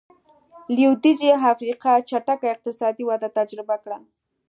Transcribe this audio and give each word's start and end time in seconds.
لوېدیځې 0.75 1.29
افریقا 1.51 1.93
چټکه 2.09 2.47
اقتصادي 2.53 3.03
وده 3.05 3.29
تجربه 3.37 3.75
کړه. 3.83 3.97